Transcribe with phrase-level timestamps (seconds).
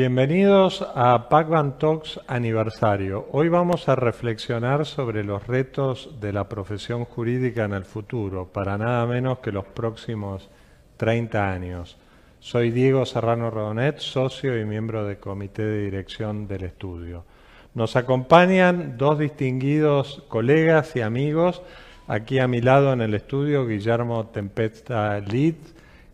[0.00, 3.28] Bienvenidos a Pacman Talks aniversario.
[3.32, 8.78] Hoy vamos a reflexionar sobre los retos de la profesión jurídica en el futuro, para
[8.78, 10.48] nada menos que los próximos
[10.96, 11.98] 30 años.
[12.38, 17.26] Soy Diego Serrano Rodonet, socio y miembro del comité de dirección del estudio.
[17.74, 21.60] Nos acompañan dos distinguidos colegas y amigos.
[22.08, 25.56] Aquí a mi lado en el estudio, Guillermo Tempesta Lid,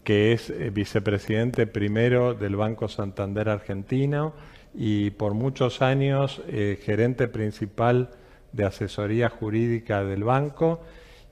[0.06, 4.34] que es eh, vicepresidente primero del Banco Santander Argentino
[4.73, 8.10] y por muchos años eh, gerente principal
[8.52, 10.80] de asesoría jurídica del banco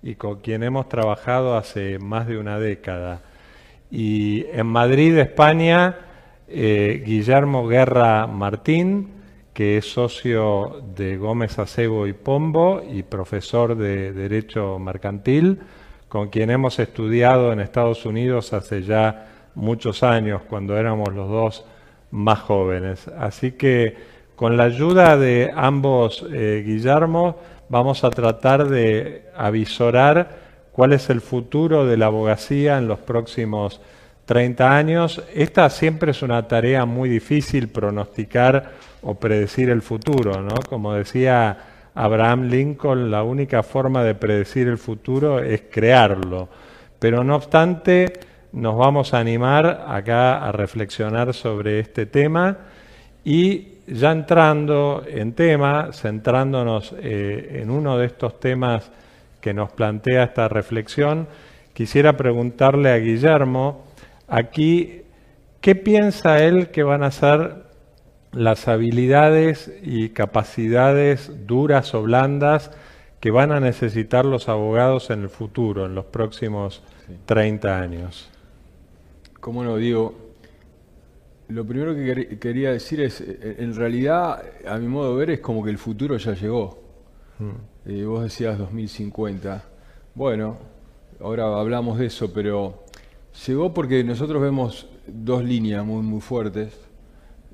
[0.03, 3.23] y con quien hemos trabajado hace más de una década.
[3.93, 5.97] Y en Madrid, España,
[6.49, 9.13] eh, Guillermo Guerra Martín,
[9.53, 15.61] que es socio de Gómez Acebo y Pombo y profesor de Derecho Mercantil
[16.15, 19.27] con quien hemos estudiado en Estados Unidos hace ya
[19.57, 21.65] muchos años, cuando éramos los dos
[22.13, 23.09] más jóvenes.
[23.19, 23.97] Así que
[24.37, 30.39] con la ayuda de ambos eh, Guillermo vamos a tratar de avisorar
[30.71, 33.81] cuál es el futuro de la abogacía en los próximos
[34.27, 35.21] 30 años.
[35.35, 38.71] Esta siempre es una tarea muy difícil pronosticar
[39.03, 40.55] o predecir el futuro, ¿no?
[40.69, 46.49] Como decía Abraham Lincoln, la única forma de predecir el futuro es crearlo.
[46.99, 48.13] Pero no obstante,
[48.53, 52.59] nos vamos a animar acá a reflexionar sobre este tema
[53.25, 58.91] y ya entrando en tema, centrándonos eh, en uno de estos temas
[59.41, 61.29] que nos plantea esta reflexión,
[61.75, 63.85] quisiera preguntarle a Guillermo
[64.29, 65.03] aquí,
[65.61, 67.65] ¿qué piensa él que van a ser
[68.35, 72.71] las habilidades y capacidades duras o blandas
[73.21, 76.83] que van a necesitar los abogados en el futuro, en los próximos
[77.27, 78.31] 30 años.
[79.41, 80.15] Como no, digo,
[81.49, 85.41] lo primero que quería decir es, eh, en realidad, a mi modo de ver, es
[85.41, 86.83] como que el futuro ya llegó.
[87.39, 87.91] Mm.
[87.91, 89.65] Eh, vos decías 2050.
[90.15, 90.59] Bueno,
[91.21, 92.85] ahora hablamos de eso, pero
[93.47, 96.84] llegó porque nosotros vemos dos líneas muy, muy fuertes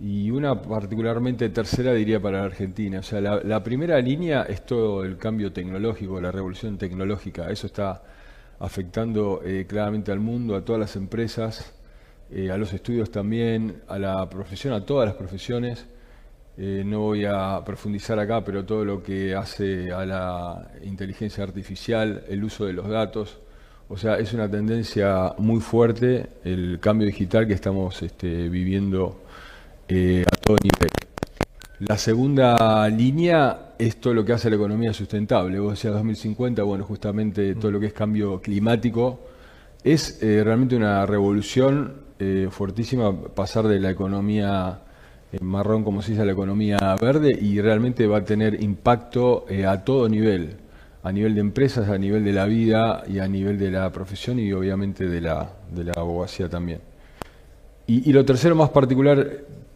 [0.01, 3.01] y una particularmente tercera diría para la Argentina.
[3.01, 7.51] O sea, la, primera línea es todo el cambio tecnológico, la revolución tecnológica.
[7.51, 8.03] Eso está
[8.59, 11.75] afectando eh, claramente al mundo, a todas las empresas,
[12.31, 15.87] eh, a los estudios también, a la profesión, a todas las profesiones.
[16.57, 22.25] Eh, no voy a profundizar acá, pero todo lo que hace a la inteligencia artificial,
[22.29, 23.39] el uso de los datos.
[23.89, 29.21] O sea, es una tendencia muy fuerte el cambio digital que estamos este, viviendo
[29.93, 30.89] eh, a todo nivel.
[31.81, 35.59] La segunda línea es todo lo que hace la economía sustentable.
[35.59, 39.19] Vos decías 2050, bueno, justamente todo lo que es cambio climático.
[39.83, 44.79] Es eh, realmente una revolución eh, fuertísima pasar de la economía
[45.41, 49.83] marrón, como se dice, a la economía verde y realmente va a tener impacto a
[49.83, 50.57] todo nivel,
[51.03, 54.39] a nivel de empresas, a nivel de la vida y a nivel de la profesión
[54.39, 56.81] y obviamente de la, de la abogacía también.
[57.89, 59.27] Y, y lo tercero más particular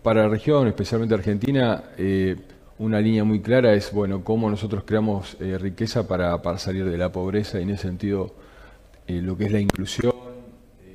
[0.04, 2.36] para la región, especialmente Argentina, eh,
[2.78, 7.10] una línea muy clara es bueno cómo nosotros creamos eh, riqueza para, salir de la
[7.10, 8.34] pobreza y en ese sentido
[9.06, 10.12] eh, lo que es la inclusión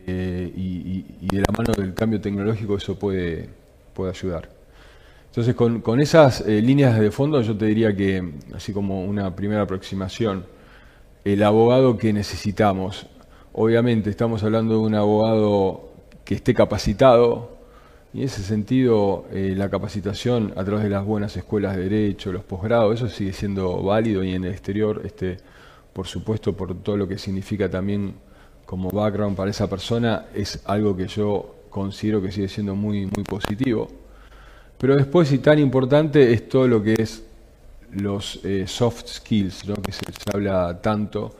[0.05, 3.49] y, de la mano del cambio tecnológico eso puede,
[3.95, 4.49] puede ayudar.
[5.25, 9.63] Entonces con, con esas líneas de fondo yo te diría que, así como una primera
[9.63, 10.45] aproximación,
[11.25, 13.07] el abogado que necesitamos,
[13.53, 15.89] obviamente estamos hablando de un abogado
[16.25, 17.58] que esté capacitado,
[18.13, 22.31] y en ese sentido, eh, la capacitación a través de las buenas escuelas de derecho,
[22.31, 25.37] los posgrados, eso sigue siendo válido y en el exterior, este,
[25.93, 28.15] por supuesto, por todo lo que significa también
[28.65, 33.23] como background para esa persona, es algo que yo considero que sigue siendo muy, muy
[33.23, 33.87] positivo.
[34.79, 37.23] Pero después, y tan importante, es todo lo que es
[37.91, 39.75] los eh, soft skills, ¿no?
[39.75, 41.35] que se, se, habla tanto.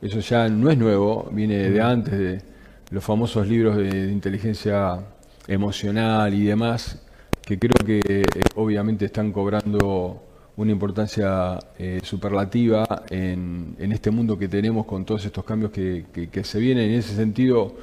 [0.00, 2.42] Eso ya no es nuevo, viene de antes de
[2.90, 5.00] los famosos libros de, de inteligencia
[5.48, 7.00] emocional y demás,
[7.42, 8.24] que creo que eh,
[8.56, 10.22] obviamente están cobrando
[10.56, 16.58] una importancia eh, superlativa en, este mundo que tenemos con todos estos cambios que, se
[16.60, 16.90] vienen.
[16.90, 17.74] En ese sentido,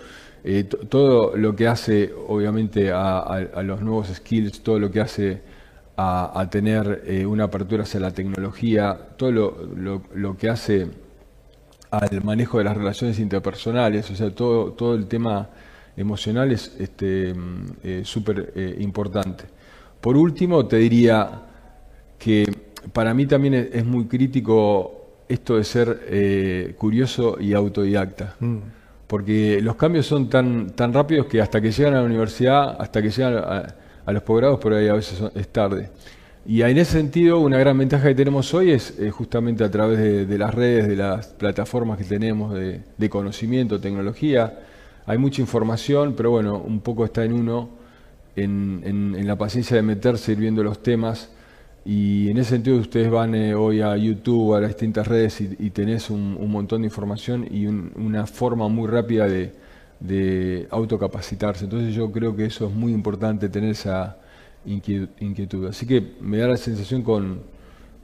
[0.44, 5.42] eh, todo lo que hace obviamente a, los nuevos skills, todo lo que hace
[5.98, 10.88] a, tener una apertura hacia la tecnología, todo lo, lo, que hace
[11.92, 15.50] al manejo de las relaciones interpersonales, o sea, todo, todo el tema
[15.97, 19.45] emocional es este, mm, eh, súper eh, importante.
[19.99, 21.41] Por último, te diría
[22.17, 22.45] que
[22.93, 28.35] para mí también es, muy crítico esto de ser eh, curioso y autodidacta.
[28.39, 28.57] Mm.
[29.07, 33.01] Porque los cambios son tan, tan rápidos que hasta que llegan a la universidad, hasta
[33.01, 35.89] que llegan a, a los posgrados, pero ahí a veces es tarde.
[36.45, 40.38] Y en ese sentido, una gran ventaja que tenemos hoy es justamente a través de,
[40.38, 44.59] las redes, de las plataformas que tenemos de, conocimiento, tecnología.
[45.06, 47.69] Hay mucha información, pero bueno, un poco está en uno,
[48.36, 51.31] en, la paciencia de meterse, ir viendo los temas.
[51.83, 55.69] Y en ese sentido, ustedes van eh, hoy a YouTube, a las distintas redes y,
[55.71, 59.53] tenés un, montón de información y una forma muy rápida de,
[60.00, 61.63] de autocapacitarse.
[61.63, 64.18] Entonces, yo creo que eso es muy importante, tener esa
[64.65, 65.68] inquietud.
[65.68, 67.42] Así que me da la sensación con,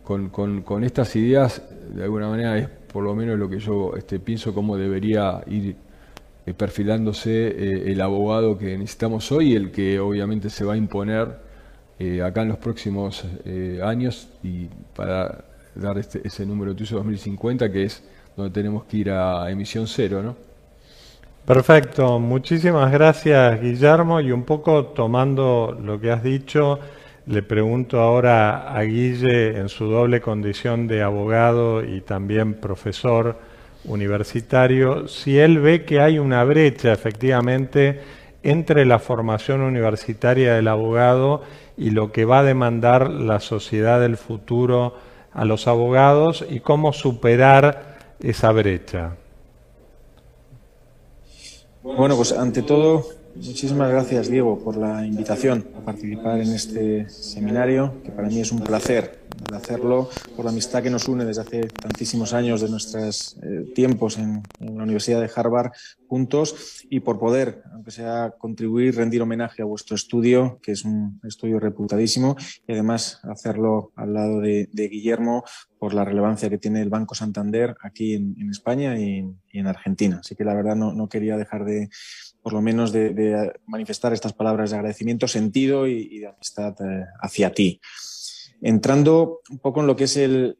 [0.03, 1.61] con, estas ideas,
[1.93, 5.75] de alguna manera es por lo menos lo que yo este, pienso cómo debería ir
[6.47, 11.39] eh, perfilándose eh, el abogado que necesitamos hoy, el que obviamente se va a imponer
[11.99, 13.25] eh, acá en los próximos
[13.83, 15.43] años y para
[15.75, 18.01] dar este, ese número tuyo 2050 que es
[18.37, 20.37] donde tenemos que ir a emisión cero, ¿no?
[21.45, 26.79] Perfecto, muchísimas gracias Guillermo y un poco tomando lo que has dicho,
[27.25, 33.37] le pregunto ahora a Guille en su doble condición de abogado y también profesor
[33.87, 38.01] universitario, si él ve que hay una brecha efectivamente
[38.43, 41.41] entre la formación universitaria del abogado
[41.77, 44.95] y lo que va a demandar la sociedad del futuro
[45.33, 49.15] a los abogados y cómo superar esa brecha.
[51.83, 53.05] Bueno, pues ante todo,
[53.45, 58.51] muchísimas gracias Diego por la invitación a participar en este seminario, que para mí es
[58.51, 63.37] un placer hacerlo, por la amistad que nos une desde hace tantísimos años de nuestros
[63.43, 65.71] eh, tiempos en, la Universidad de Harvard
[66.07, 71.19] juntos y por poder, aunque sea contribuir, rendir homenaje a vuestro estudio, que es un
[71.23, 72.35] estudio reputadísimo,
[72.67, 75.43] y además hacerlo al lado de, Guillermo
[75.79, 80.19] por la relevancia que tiene el Banco Santander aquí en, España y, en Argentina.
[80.21, 81.89] Así que la verdad no, quería dejar de,
[82.47, 87.51] por lo menos, de, manifestar estas palabras de agradecimiento, sentido y, de amistad eh, hacia
[87.51, 87.81] ti.
[88.61, 90.55] Entrando un poco en lo que es el,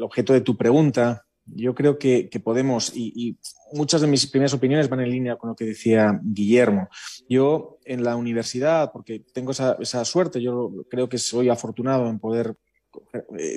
[0.00, 3.36] objeto de tu pregunta, yo creo que, podemos, y,
[3.74, 6.88] muchas de mis primeras opiniones van en línea con lo que decía Guillermo.
[7.28, 12.56] Yo en la universidad, porque tengo esa, suerte, yo creo que soy afortunado en poder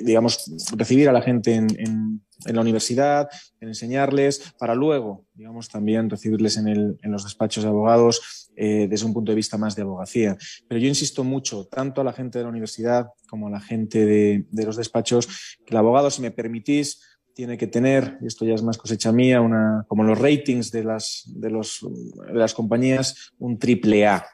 [0.02, 3.28] digamos, recibir a la gente en, la universidad,
[3.60, 9.14] en enseñarles, para luego, digamos, también recibirles en, los despachos de abogados eh, desde un
[9.14, 10.36] punto de vista más de abogacía.
[10.68, 14.04] Pero yo insisto mucho, tanto a la gente de la universidad como a la gente
[14.04, 17.02] de, los despachos, que el abogado, si me permitís,
[17.34, 20.84] tiene que tener, y esto ya es más cosecha mía, una, como los ratings de
[20.84, 21.86] las, de los,
[22.26, 24.24] de las compañías, un triple A.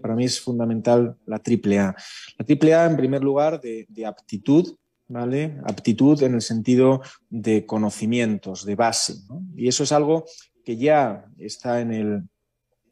[0.00, 1.96] Para mí es fundamental la triple A.
[2.38, 4.76] La triple A, en primer lugar, de, aptitud,
[5.08, 5.58] ¿vale?
[5.64, 9.14] Aptitud en el sentido de conocimientos, de base.
[9.56, 10.24] Y eso es algo
[10.64, 12.22] que ya está en el,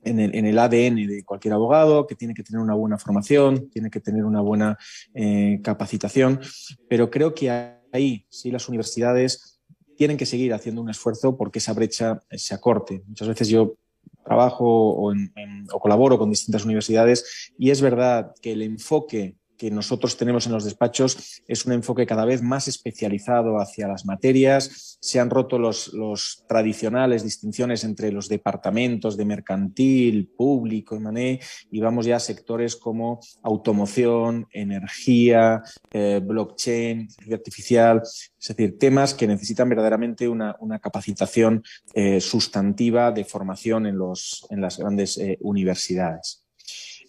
[0.03, 4.01] en el, ADN de cualquier abogado, que tiene que tener una buena formación, tiene que
[4.01, 4.77] tener una buena
[5.15, 6.41] eh, capacitación,
[6.89, 7.51] pero creo que
[7.93, 9.61] ahí sí las universidades
[9.97, 13.03] tienen que seguir haciendo un esfuerzo porque esa brecha se acorte.
[13.07, 13.77] Muchas veces yo
[14.25, 20.17] trabajo o, o colaboro con distintas universidades y es verdad que el enfoque que nosotros
[20.17, 24.99] tenemos en los despachos es un enfoque cada vez más especializado hacia las materias.
[25.01, 31.81] Se han roto los, los tradicionales distinciones entre los departamentos de mercantil, público y y
[31.81, 39.69] vamos ya a sectores como automoción, energía, eh, blockchain, artificial, es decir, temas que necesitan
[39.69, 41.63] verdaderamente una, capacitación
[41.95, 46.44] eh, sustantiva de formación en, los, en las grandes eh, universidades.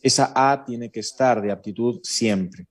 [0.05, 2.67] Esa A tiene que estar de aptitud siempre.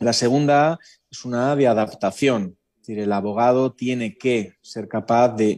[0.00, 2.58] La segunda A es una A de adaptación.
[2.74, 5.56] Es decir, el abogado tiene que ser capaz de,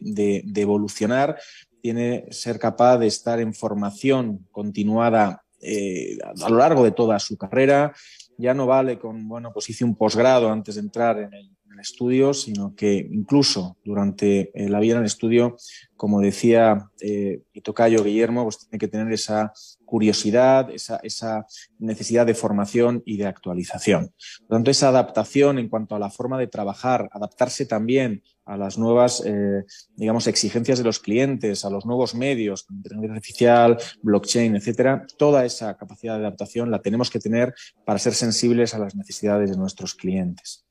[0.54, 1.40] evolucionar,
[1.80, 7.18] tiene que ser capaz de estar en formación continuada eh, a lo largo de toda
[7.18, 7.94] su carrera.
[8.36, 12.34] Ya no vale con, bueno, pues hice un posgrado antes de entrar en el, estudio,
[12.34, 15.56] sino que incluso durante eh, la vida en el estudio,
[15.96, 19.52] como decía eh, tocayo Guillermo, pues tiene que tener esa
[19.84, 21.46] curiosidad, esa,
[21.78, 24.12] necesidad de formación y de actualización.
[24.40, 28.56] Por lo tanto, esa adaptación en cuanto a la forma de trabajar, adaptarse también a
[28.56, 29.64] las nuevas, eh,
[29.96, 35.76] digamos, exigencias de los clientes, a los nuevos medios, inteligencia artificial, blockchain, etcétera, toda esa
[35.76, 37.54] capacidad de adaptación la tenemos que tener
[37.84, 40.67] para ser sensibles a las necesidades de nuestros clientes.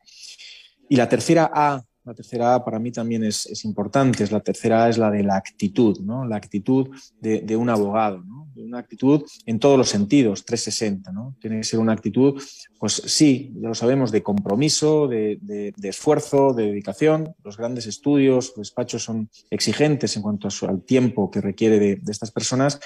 [0.90, 4.24] Y la tercera A la tercera A para mí también es, importante.
[4.24, 6.26] Es la tercera A es la de la actitud, ¿no?
[6.26, 6.88] La actitud
[7.20, 8.48] de, un abogado, ¿no?
[8.56, 11.36] De una actitud en todos los sentidos, 360, ¿no?
[11.42, 12.42] Tiene que ser una actitud,
[12.80, 17.36] pues sí, ya lo sabemos, de compromiso, de, esfuerzo, de dedicación.
[17.44, 22.32] Los grandes estudios, los despachos son exigentes en cuanto al tiempo que requiere de, estas
[22.32, 22.80] personas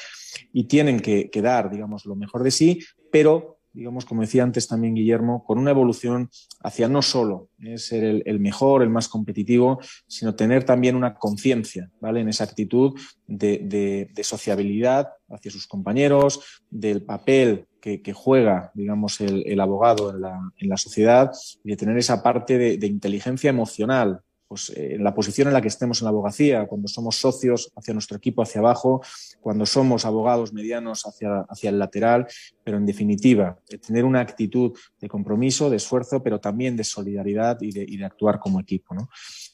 [0.52, 2.80] y tienen que, que dar, digamos, lo mejor de sí,
[3.12, 6.30] pero digamos, como decía antes también Guillermo, con una evolución
[6.62, 11.90] hacia no solo eh, ser el, mejor, el más competitivo, sino tener también una conciencia,
[12.00, 12.22] ¿vale?
[12.22, 20.12] En esa actitud de, sociabilidad hacia sus compañeros, del papel que, juega, digamos, el, abogado
[20.12, 21.32] en la, en la, sociedad
[21.64, 25.62] y de tener esa parte de inteligencia emocional pues, eh, en la posición en la
[25.62, 29.02] que estemos en la abogacía, cuando somos socios hacia nuestro equipo hacia abajo,
[29.40, 32.28] cuando somos abogados medianos hacia, hacia el lateral,
[32.62, 37.72] pero en definitiva, tener una actitud de compromiso, de esfuerzo, pero también de solidaridad y
[37.72, 38.94] de, actuar como equipo.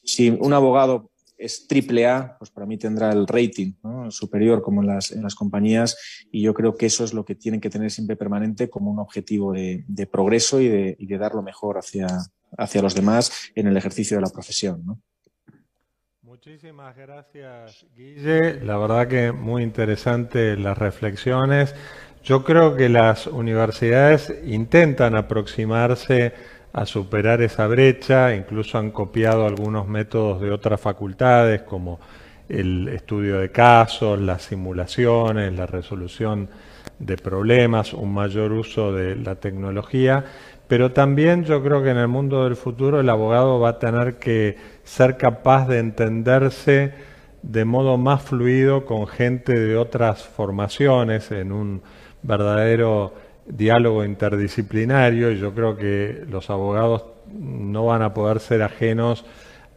[0.02, 3.72] Si un abogado es triple A, pues para mí tendrá el rating
[4.10, 7.36] superior como en las, en las, compañías y yo creo que eso es lo que
[7.36, 11.34] tienen que tener siempre permanente como un objetivo de, progreso y de, y de, dar
[11.34, 12.08] lo mejor hacia,
[12.56, 14.84] hacia los demás en el ejercicio de la profesión.
[14.84, 15.00] ¿no?
[16.22, 18.60] Muchísimas gracias, Guille.
[18.64, 21.74] La verdad que muy interesante las reflexiones.
[22.22, 26.34] Yo creo que las universidades intentan aproximarse
[26.72, 31.98] a superar esa brecha, incluso han copiado algunos métodos de otras facultades como
[32.48, 36.48] el estudio de casos, las simulaciones, la resolución
[36.98, 40.24] de problemas, un mayor uso de la tecnología,
[40.66, 44.18] pero también yo creo que en el mundo del futuro el abogado va a tener
[44.18, 46.92] que ser capaz de entenderse
[47.42, 51.82] de modo más fluido con gente de otras formaciones en un
[52.22, 53.14] verdadero
[53.48, 59.24] diálogo interdisciplinario y yo creo que los abogados no van a poder ser ajenos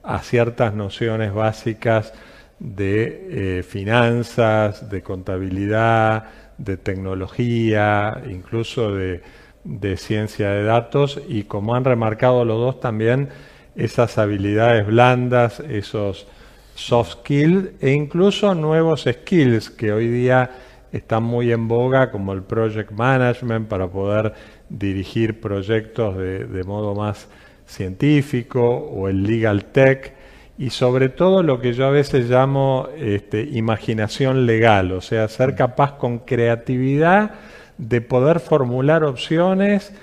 [0.03, 2.13] a ciertas nociones básicas
[2.59, 6.25] de eh, finanzas, de contabilidad,
[6.57, 9.21] de tecnología, incluso de
[9.63, 13.29] de ciencia de datos y como han remarcado los dos también
[13.75, 16.27] esas habilidades blandas, esos
[16.75, 20.51] soft skills e incluso nuevos skills que hoy día
[20.91, 24.33] están muy en boga como el project management para poder
[24.69, 27.27] dirigir proyectos de, modo más
[27.65, 30.13] científico o el legal tech.
[30.57, 35.55] Y sobre todo lo que yo a veces llamo este, imaginación legal, o sea, ser
[35.55, 37.31] capaz con creatividad
[37.77, 39.93] de poder formular opciones,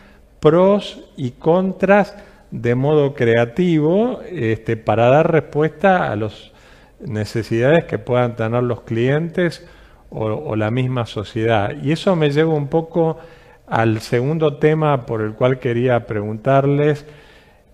[0.41, 2.17] pros y contras
[2.51, 6.53] de modo creativo este, para dar respuesta a las
[7.01, 9.67] necesidades que puedan tener los clientes
[10.11, 11.75] o, la misma sociedad.
[11.83, 13.19] Y eso me lleva un poco
[13.67, 17.05] al segundo tema por el cual quería preguntarles,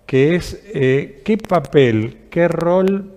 [0.06, 3.12] que es eh, qué papel, qué rol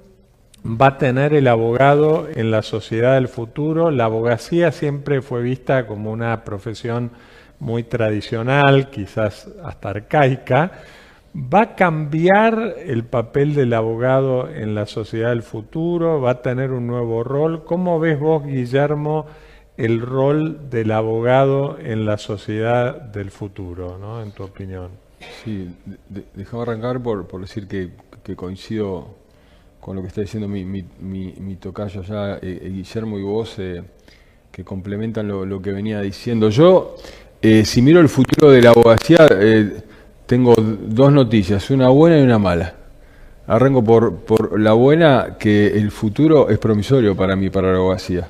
[0.65, 3.91] va a tener el abogado en la sociedad del futuro.
[3.91, 7.11] La abogacía siempre fue vista como una profesión
[7.59, 10.71] muy tradicional, quizás hasta arcaica.
[11.37, 16.19] ¿Va a cambiar el papel del abogado en la sociedad del futuro?
[16.19, 17.63] ¿Va a tener un nuevo rol?
[17.63, 19.27] ¿Cómo ves vos, Guillermo,
[19.77, 24.23] el rol del abogado en la sociedad del futuro, ¿no?
[24.23, 24.89] en tu opinión?
[25.43, 25.69] Sí,
[26.35, 27.91] déjame arrancar por, decir que
[28.35, 29.15] coincido
[29.87, 33.55] con lo que está diciendo mi, mi, mi, tocayo ya, eh, eh, Guillermo y vos,
[33.57, 33.83] eh,
[34.51, 36.49] que complementan lo, que venía diciendo.
[36.49, 36.95] Yo,
[37.41, 39.27] si miro el futuro de la abogacía,
[40.27, 42.73] tengo dos noticias, una buena y una mala.
[43.47, 48.27] Arranco por, por la buena, que el futuro es promisorio para mí, para la abogacía.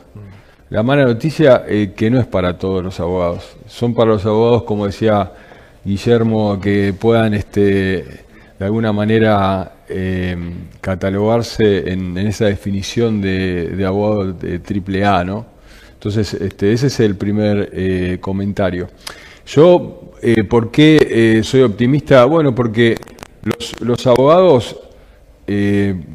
[0.70, 3.56] La mala noticia, que no es para todos los abogados.
[3.68, 5.32] Son para los abogados, como decía
[5.84, 8.26] Guillermo, que puedan este,
[8.60, 10.36] de alguna manera eh,
[10.82, 15.46] catalogarse en, esa definición de, abogado de triple A, ¿no?
[15.94, 18.90] Entonces, este, ese es el primer eh, comentario.
[19.48, 21.00] Yo, eh, ¿por qué
[21.40, 22.24] eh, soy optimista?
[22.26, 22.96] Bueno, porque
[23.80, 24.78] los, abogados,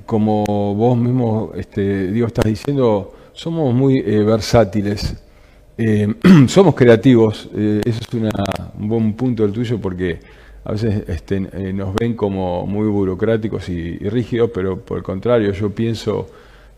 [0.07, 5.17] como vos mismo, este, digo, estás diciendo, somos muy versátiles.
[6.47, 10.21] somos creativos, eso es un buen punto el tuyo porque
[10.65, 15.53] a veces este, eh, nos ven como muy burocráticos y, rígidos, pero por el contrario,
[15.53, 16.29] yo pienso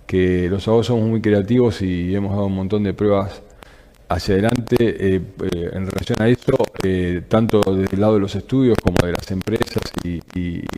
[0.06, 3.42] que los abogados somos muy creativos y hemos dado un montón de pruebas
[4.08, 6.56] hacia adelante eh, eh, en relación a eso,
[7.28, 10.20] tanto desde el lado de los estudios como de las empresas y,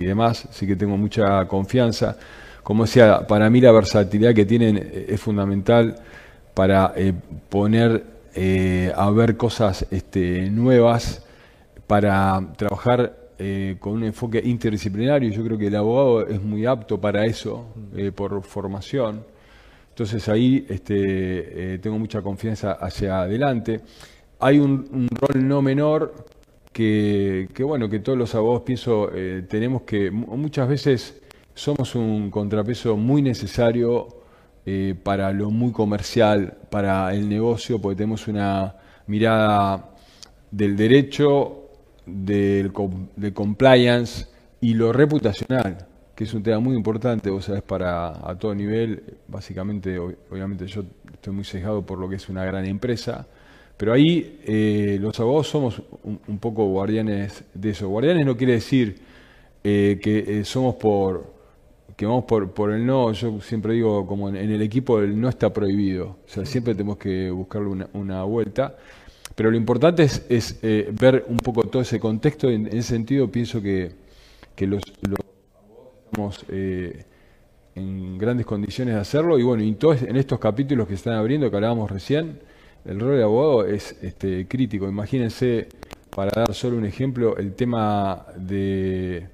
[0.04, 2.16] demás, sí que tengo mucha confianza.
[2.62, 4.76] Como decía, para mí la versatilidad que tienen
[5.08, 5.96] es fundamental
[6.54, 6.94] para
[7.48, 8.04] poner
[8.94, 11.22] a ver cosas este, nuevas
[11.86, 15.30] para trabajar eh, con un enfoque interdisciplinario.
[15.30, 19.24] Yo creo que el abogado es muy apto para eso, eh, por formación.
[19.96, 23.80] Entonces ahí este, eh, tengo mucha confianza hacia adelante.
[24.40, 26.26] Hay un, rol no menor
[26.70, 29.10] que, bueno, que todos los abogados pienso
[29.48, 31.22] tenemos que muchas veces
[31.54, 34.08] somos un contrapeso muy necesario
[35.02, 38.76] para lo muy comercial, para el negocio, porque tenemos una
[39.06, 39.94] mirada
[40.50, 41.70] del derecho,
[42.04, 42.70] del,
[43.16, 44.26] de compliance
[44.60, 49.02] y lo reputacional, que es un tema muy importante, vos sabés, para a todo nivel.
[49.28, 50.82] Básicamente, obviamente yo
[51.12, 53.26] estoy muy sesgado por lo que es una gran empresa,
[53.76, 57.88] pero ahí eh, los abogados somos un, poco guardianes de eso.
[57.88, 58.96] Guardianes no quiere decir
[59.62, 61.36] eh, que eh, somos por
[61.96, 65.30] que vamos por, por el no, yo siempre digo, como en, el equipo el no
[65.30, 68.76] está prohibido, o sea, siempre tenemos que buscarle una, vuelta,
[69.34, 73.92] pero lo importante es, ver un poco todo ese contexto, en, ese sentido pienso que,
[74.54, 74.82] que los
[76.06, 76.44] estamos
[77.76, 81.50] en grandes condiciones de hacerlo, y bueno, y todos en estos capítulos que están abriendo,
[81.50, 82.40] que hablábamos recién,
[82.86, 84.88] el rol de abogado es este, crítico.
[84.88, 85.68] Imagínense,
[86.14, 89.26] para dar solo un ejemplo, el tema de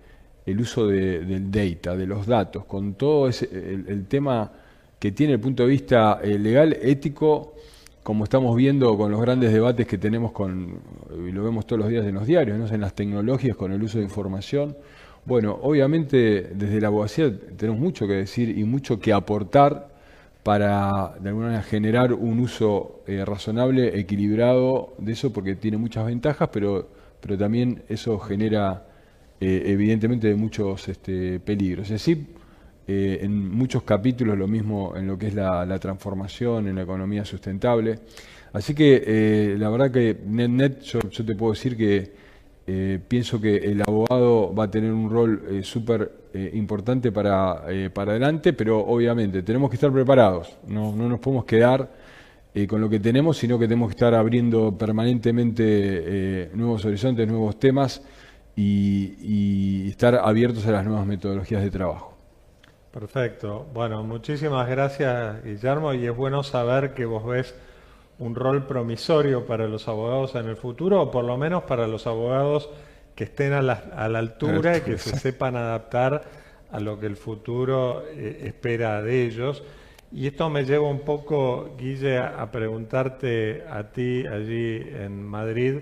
[0.44, 4.50] el uso del data, de los datos, con todo ese, el, tema
[4.98, 7.54] que tiene el punto de vista eh, legal, ético,
[8.02, 10.80] como estamos viendo con los grandes debates que tenemos con,
[11.16, 12.66] y lo vemos todos los días en los diarios, ¿no?
[12.66, 14.76] en las tecnologías, con el uso de información.
[15.24, 19.88] Bueno, obviamente desde la abogacía tenemos mucho que decir y mucho que aportar
[20.42, 26.06] para de alguna manera generar un uso eh, razonable, equilibrado de eso, porque tiene muchas
[26.06, 26.88] ventajas, pero,
[27.20, 28.84] pero también eso genera
[29.40, 31.84] eh, evidentemente muchos este, peligros.
[31.84, 32.26] Es decir,
[32.88, 37.24] eh, en muchos capítulos lo mismo en lo que es la, transformación, en la economía
[37.24, 38.00] sustentable.
[38.52, 42.21] Así que la verdad que NetNet, yo, yo te puedo decir que
[42.64, 48.12] pienso que el abogado va a tener un rol súper eh, importante para, eh, para
[48.12, 51.90] adelante, pero obviamente tenemos que estar preparados, no, no nos podemos quedar
[52.54, 57.58] eh, con lo que tenemos, sino que tenemos que estar abriendo permanentemente nuevos horizontes, nuevos
[57.58, 58.02] temas
[58.56, 62.16] y estar abiertos a las nuevas metodologías de trabajo.
[62.90, 63.66] Perfecto.
[63.74, 67.54] Bueno, muchísimas gracias, Guillermo, y es bueno saber que vos ves
[68.22, 72.06] un rol promisorio para los abogados en el futuro, o por lo menos para los
[72.06, 72.70] abogados
[73.16, 76.22] que estén a la, altura y que se sepan adaptar
[76.70, 79.64] a lo que el futuro eh, espera de ellos.
[80.12, 85.80] Y esto me lleva un poco, Guille, a preguntarte a ti allí en Madrid,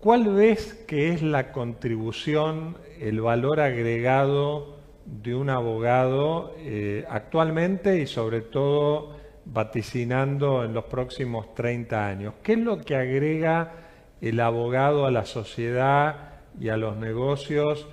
[0.00, 8.06] ¿cuál ves que es la contribución, el valor agregado de un abogado eh, actualmente y
[8.06, 9.17] sobre todo
[9.52, 12.34] vaticinando en los próximos 30 años?
[12.42, 13.72] ¿Qué es lo que agrega
[14.20, 17.86] el abogado a la sociedad y a los negocios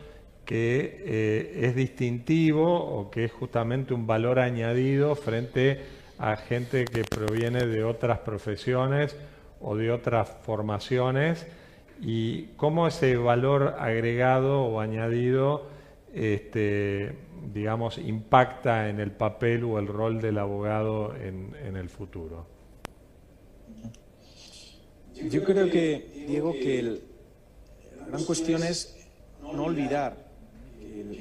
[0.46, 5.82] que eh, es distintivo o que es justamente un valor añadido frente
[6.18, 9.18] a gente que proviene de otras profesiones
[9.60, 11.48] o de otras formaciones
[12.02, 15.68] y cómo ese valor agregado o añadido
[16.14, 17.16] este,
[17.54, 22.48] digamos, impacta en el papel o el rol del abogado en el futuro.
[25.30, 27.00] Yo creo que, Diego, que
[27.98, 28.96] la gran cuestión es
[29.42, 30.26] no olvidar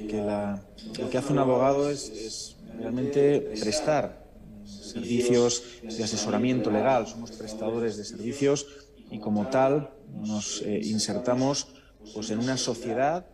[0.07, 4.25] que, lo que hace un abogado es, realmente prestar
[4.65, 7.07] servicios de asesoramiento legal.
[7.07, 8.67] Somos prestadores de servicios
[9.09, 11.67] y como tal nos eh, insertamos
[12.13, 13.25] pues, en una sociedad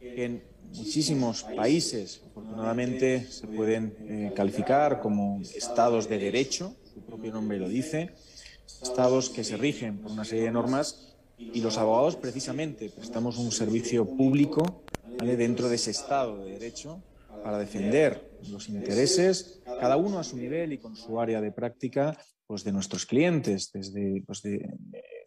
[0.00, 0.42] en
[0.76, 7.68] muchísimos países, afortunadamente, se pueden eh, calificar como estados de derecho, su propio nombre lo
[7.68, 8.10] dice,
[8.82, 13.52] estados que se rigen por una serie de normas y los abogados precisamente prestamos un
[13.52, 14.82] servicio público
[15.20, 17.02] dentro de ese estado de derecho
[17.42, 22.16] para defender los intereses, cada uno a su nivel y con su área de práctica,
[22.46, 24.68] pues de nuestros clientes, desde, pues de,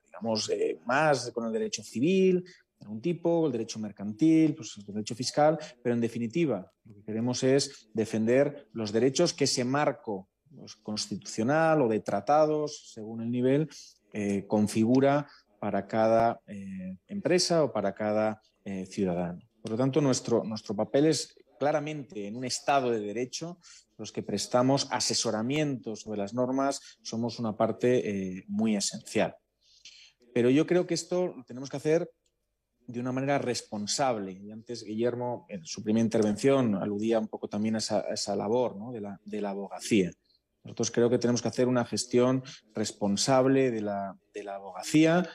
[0.06, 2.44] digamos, eh, más con el derecho civil,
[2.82, 7.04] de algún tipo, el derecho mercantil, pues el derecho fiscal, pero en definitiva lo que
[7.04, 13.30] queremos es defender los derechos que ese marco pues, constitucional o de tratados, según el
[13.30, 13.70] nivel,
[14.14, 15.28] eh, configura
[15.60, 19.40] para cada eh, empresa o para cada eh, ciudadano.
[19.62, 23.60] Por lo tanto, nuestro, nuestro papel es claramente en un Estado de Derecho,
[24.00, 29.36] los que prestamos asesoramiento sobre las normas somos una parte muy esencial.
[30.34, 32.10] Pero yo creo que esto lo tenemos que hacer
[32.92, 34.34] de una manera responsable.
[34.34, 39.02] Y antes Guillermo, en su primera intervención, aludía un poco también a esa, labor de,
[39.02, 40.12] la, de la abogacía.
[40.64, 44.16] Nosotros creo que tenemos que hacer una gestión responsable de la,
[44.54, 45.28] abogacía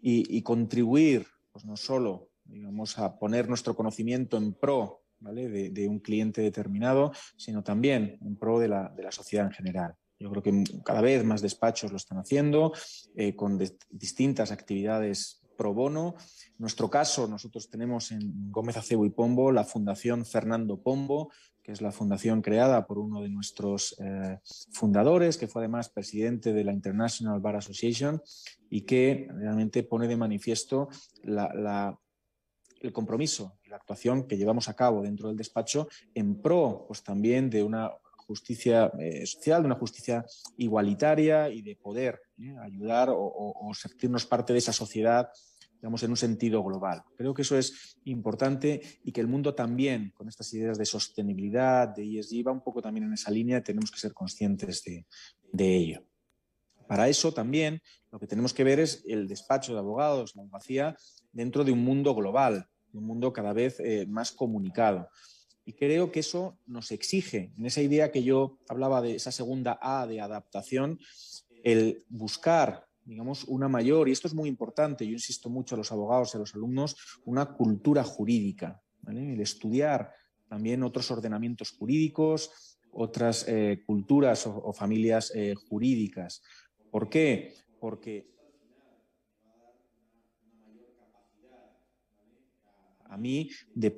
[0.00, 6.40] y, contribuir, pues no solo digamos, a poner nuestro conocimiento en pro de, un cliente
[6.40, 9.94] determinado, sino también en pro de la, sociedad en general.
[10.18, 12.72] Yo creo que cada vez más despachos lo están haciendo,
[13.16, 13.58] eh, con
[13.90, 16.14] distintas actividades pro bono.
[16.48, 21.30] En nuestro caso, nosotros tenemos en Gómez Acebo y Pombo la Fundación Fernando Pombo,
[21.62, 24.38] que es la fundación creada por uno de nuestros eh,
[24.72, 28.20] fundadores, que fue además presidente de la International Bar Association
[28.68, 30.88] y que realmente pone de manifiesto
[31.24, 37.02] el compromiso y la actuación que llevamos a cabo dentro del despacho en pro pues,
[37.04, 37.92] también de una
[38.32, 40.24] justicia eh, social, de una justicia
[40.56, 45.28] igualitaria y de poder eh, ayudar o, o sentirnos parte de esa sociedad
[45.82, 47.02] digamos, en un sentido global.
[47.16, 51.88] Creo que eso es importante y que el mundo también, con estas ideas de sostenibilidad,
[51.88, 56.04] de ESG, va un poco también en esa línea tenemos que ser conscientes de, ello.
[56.86, 60.96] Para eso también lo que tenemos que ver es el despacho de abogados, la abogacía,
[61.32, 65.08] dentro de un mundo global, un mundo cada vez eh, más comunicado.
[65.64, 69.78] Y creo que eso nos exige, en esa idea que yo hablaba de esa segunda
[69.80, 70.98] A de adaptación,
[71.62, 75.90] el buscar digamos, una mayor, y esto es muy importante, yo insisto mucho a los
[75.90, 80.12] abogados y a los alumnos, una cultura jurídica, el estudiar
[80.48, 86.42] también otros ordenamientos jurídicos, otras eh, culturas o, familias eh, jurídicas.
[86.90, 87.54] ¿Por qué?
[87.80, 88.30] Porque
[93.06, 93.96] a mí de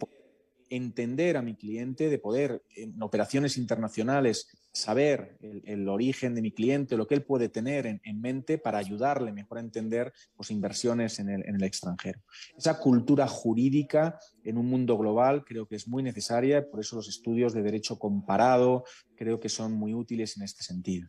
[0.70, 6.96] entender a mi cliente, de poder en operaciones internacionales saber el, origen de mi cliente,
[6.96, 11.28] lo que él puede tener en, mente para ayudarle mejor a entender pues, inversiones en
[11.30, 12.20] el, extranjero.
[12.58, 17.08] Esa cultura jurídica en un mundo global creo que es muy necesaria, por eso los
[17.08, 18.84] estudios de derecho comparado
[19.16, 21.08] creo que son muy útiles en este sentido.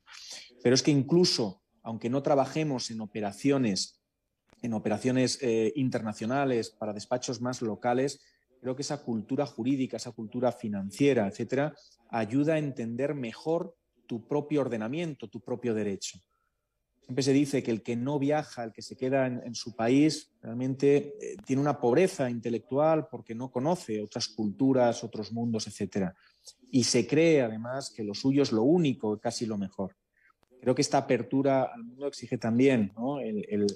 [0.62, 4.00] Pero es que incluso, aunque no trabajemos en operaciones,
[4.62, 8.22] en operaciones eh, internacionales para despachos más locales,
[8.66, 11.76] creo que esa cultura jurídica, esa cultura financiera, etcétera,
[12.10, 13.76] ayuda a entender mejor
[14.08, 16.18] tu propio ordenamiento, tu propio derecho.
[17.04, 20.32] Siempre se dice que el que no viaja, el que se queda en, su país,
[20.42, 26.16] realmente eh, tiene una pobreza intelectual porque no conoce otras culturas, otros mundos, etcétera.
[26.72, 29.96] Y se cree además que lo suyo es lo único, casi lo mejor.
[30.60, 33.68] Creo que esta apertura al mundo exige también el,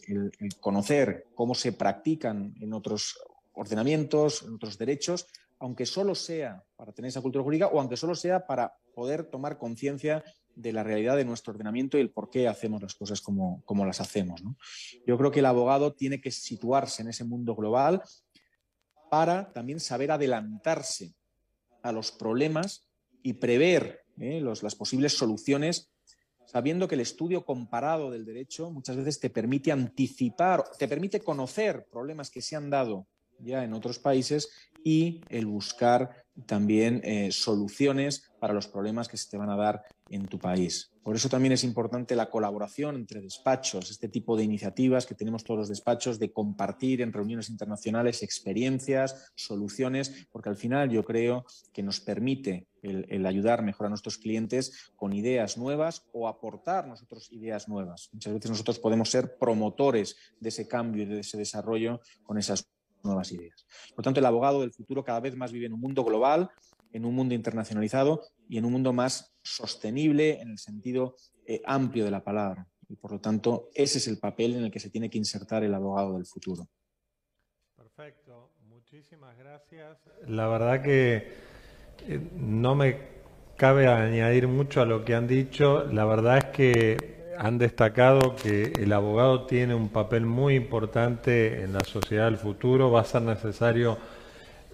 [0.60, 3.16] conocer cómo se practican en otros
[3.60, 5.28] ordenamientos, en otros derechos,
[5.60, 9.58] aunque solo sea para tener esa cultura jurídica o aunque solo sea para poder tomar
[9.58, 10.24] conciencia
[10.56, 13.86] de la realidad de nuestro ordenamiento y el por qué hacemos las cosas como, como
[13.86, 14.42] las hacemos.
[15.06, 18.02] Yo creo que el abogado tiene que situarse en ese mundo global
[19.10, 21.14] para también saber adelantarse
[21.82, 22.88] a los problemas
[23.24, 24.42] y prever ¿eh?
[24.42, 25.92] las posibles soluciones,
[26.46, 31.88] sabiendo que el estudio comparado del derecho muchas veces te permite anticipar, te permite conocer
[31.92, 33.08] problemas que se han dado
[33.40, 34.50] ya en otros países
[34.84, 39.84] y el buscar también eh, soluciones para los problemas que se te van a dar
[40.10, 40.92] en tu país.
[41.04, 45.44] Por eso también es importante la colaboración entre despachos, este tipo de iniciativas que tenemos
[45.44, 51.46] todos los despachos de compartir en reuniones internacionales experiencias, soluciones, porque al final yo creo
[51.74, 56.88] que nos permite el, el ayudar mejor a nuestros clientes con ideas nuevas o aportar
[56.88, 58.10] nosotros ideas nuevas.
[58.14, 62.70] Muchas veces nosotros podemos ser promotores de ese cambio y de ese desarrollo con esas
[63.04, 63.66] nuevas ideas.
[63.96, 66.50] Por tanto, el abogado del futuro cada vez más vive en un mundo global,
[66.92, 72.06] en un mundo internacionalizado y en un mundo más sostenible en el sentido eh, amplio
[72.06, 72.68] de la palabra.
[72.88, 75.64] Y por lo tanto, ese es el papel en el que se tiene que insertar
[75.64, 76.68] el abogado del futuro.
[77.76, 80.00] Perfecto, muchísimas gracias.
[80.28, 81.34] La verdad que
[82.08, 83.20] eh, no me
[83.58, 85.84] cabe añadir mucho a lo que han dicho.
[85.86, 91.72] La verdad es que han destacado que el abogado tiene un papel muy importante en
[91.72, 92.92] la sociedad del futuro.
[92.92, 93.98] Va a ser necesario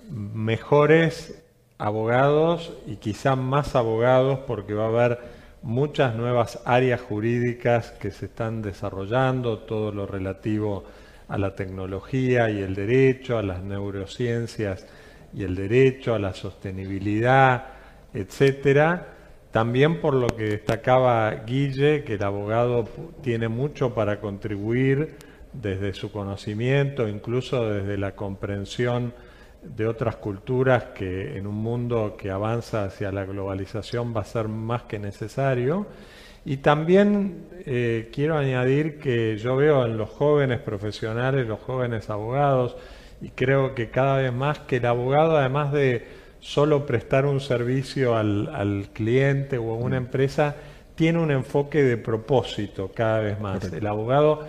[0.10, 1.43] mejores
[1.78, 5.19] abogados y quizá más abogados porque va a haber
[5.62, 10.86] muchas nuevas áreas jurídicas que se están desarrollando, todo lo relativo
[11.28, 14.88] a la tecnología y el derecho, a las neurociencias
[15.36, 17.65] y el derecho, a la sostenibilidad,
[18.12, 19.14] etcétera
[19.56, 22.89] también por lo que destacaba Guille, que el abogado
[23.22, 25.15] tiene mucho para contribuir
[25.54, 29.13] desde su conocimiento, incluso desde la comprensión
[29.63, 34.50] de otras culturas que en un mundo que avanza hacia la globalización va a ser
[34.50, 35.88] más que necesario.
[36.44, 42.76] Y también eh, quiero añadir que yo veo en los jóvenes profesionales, los jóvenes abogados,
[43.22, 46.14] y creo que cada vez más que el abogado, además de
[46.46, 50.04] solo prestar un servicio al, cliente o a una mm.
[50.04, 50.56] empresa,
[50.94, 53.74] tiene un enfoque de propósito cada vez más.
[53.74, 54.46] El abogado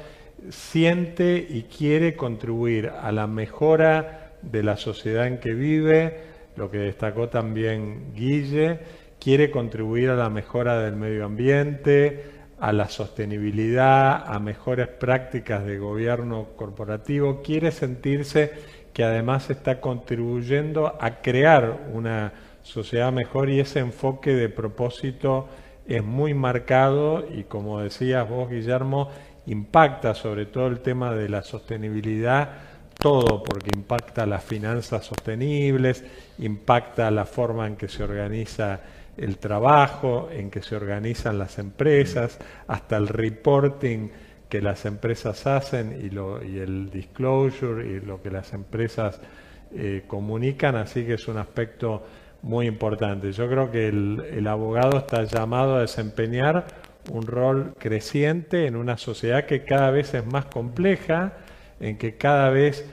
[0.51, 6.19] siente y quiere contribuir a la mejora de la sociedad en que vive,
[6.57, 8.79] lo que destacó también Guille,
[9.19, 12.25] quiere contribuir a la mejora del medio ambiente,
[12.61, 18.53] a la sostenibilidad, a mejores prácticas de gobierno corporativo, quiere sentirse
[18.97, 22.33] que además está contribuyendo a crear una
[22.63, 25.49] sociedad mejor y ese enfoque de propósito
[25.87, 29.11] es muy marcado y como decías vos, Guillermo,
[29.45, 32.53] impacta sobre todo el tema de la sostenibilidad,
[32.99, 36.03] todo, porque impacta las finanzas sostenibles,
[36.39, 38.81] impacta la forma en que se organiza
[39.19, 44.09] el trabajo, en que se organizan las empresas, hasta el reporting
[44.61, 49.21] las empresas hacen y, lo, y el disclosure y lo que las empresas
[49.75, 52.05] eh, comunican, así que es un aspecto
[52.43, 53.33] muy importante.
[53.33, 56.67] Yo creo que el, abogado está llamado a desempeñar
[57.11, 61.35] un rol creciente en una sociedad que cada vez es más compleja,
[61.81, 62.89] en que cada vez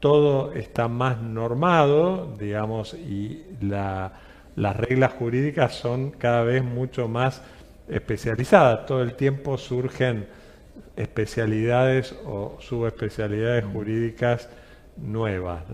[0.00, 4.12] todo está más normado, digamos, y la,
[4.54, 7.42] las reglas jurídicas son cada vez mucho más
[7.88, 8.86] especializadas.
[8.86, 10.26] Todo el tiempo surgen
[10.96, 14.48] especialidades o subespecialidades jurídicas
[14.96, 15.64] nuevas.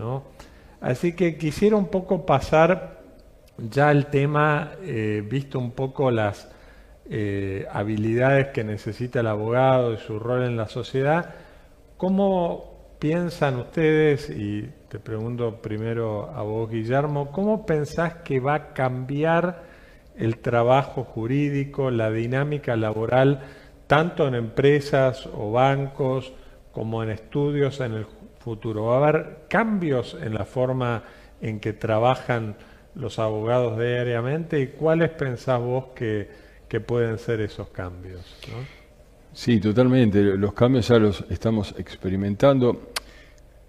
[0.81, 3.01] Así que quisiera un poco pasar
[3.57, 6.51] ya al tema, eh, visto un poco las
[7.09, 11.35] eh, habilidades que necesita el abogado y su rol en la sociedad,
[11.97, 18.73] ¿cómo piensan ustedes, y te pregunto primero a vos Guillermo, ¿cómo pensás que va a
[18.73, 19.63] cambiar
[20.17, 23.41] el trabajo jurídico, la dinámica laboral,
[23.87, 26.33] tanto en empresas o bancos
[26.71, 28.05] como en estudios en el
[28.39, 28.85] futuro?
[28.85, 31.03] ¿Va a haber cambios en la forma
[31.41, 32.55] en que trabajan
[32.95, 36.45] los abogados diariamente y cuáles pensás vos que,
[36.85, 38.19] pueden ser esos cambios?
[39.31, 40.21] Sí, totalmente.
[40.21, 42.91] Los cambios ya los estamos experimentando.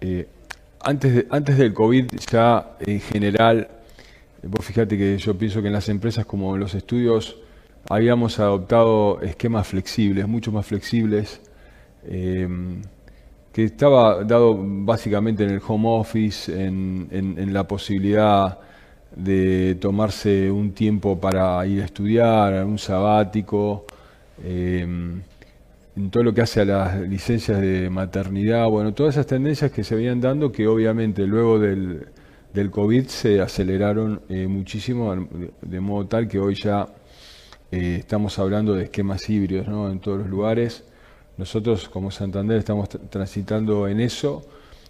[0.01, 0.27] Eh,
[0.81, 3.69] antes, antes del COVID ya en general,
[4.43, 7.37] vos fíjate que yo pienso que en las empresas como en los estudios
[7.89, 11.41] habíamos adoptado esquemas flexibles, mucho más flexibles,
[12.05, 12.47] eh,
[13.53, 18.59] que estaba dado básicamente en el home office, en, la posibilidad
[19.15, 23.85] de tomarse un tiempo para ir a estudiar, un sabático.
[24.43, 24.85] Eh,
[25.97, 29.83] en todo lo que hace a las licencias de maternidad, bueno, todas esas tendencias que
[29.83, 32.07] se habían dando que obviamente luego del,
[32.53, 35.27] del COVID se aceleraron eh, muchísimo,
[35.59, 36.87] de modo tal que hoy ya
[37.71, 40.83] eh, estamos hablando de esquemas híbridos en todos los lugares.
[41.37, 44.43] Nosotros como Santander estamos transitando en eso.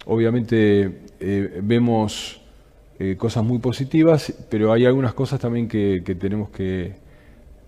[0.06, 2.40] Obviamente eh, vemos
[3.16, 6.50] cosas muy positivas, pero hay algunas cosas también que tenemos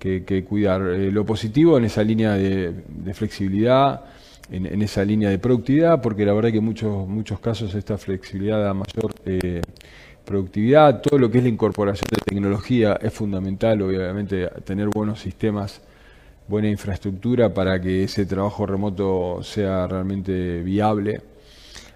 [0.01, 0.83] que, cuidar.
[0.83, 2.73] Eh, lo positivo en esa línea de,
[3.15, 4.05] flexibilidad,
[4.51, 8.63] en, esa línea de productividad, porque la verdad que en muchos, muchos casos esta flexibilidad
[8.63, 9.61] da mayor eh,
[10.25, 11.01] productividad.
[11.01, 15.81] Todo lo que es la incorporación de tecnología es fundamental, obviamente, tener buenos sistemas,
[16.49, 21.21] buena infraestructura para que ese trabajo remoto sea realmente viable.